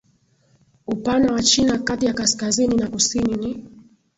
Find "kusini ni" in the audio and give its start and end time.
2.87-3.65